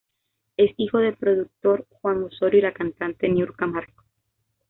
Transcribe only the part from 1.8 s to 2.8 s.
Juan Osorio y la